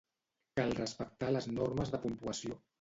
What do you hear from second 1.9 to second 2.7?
de puntuació.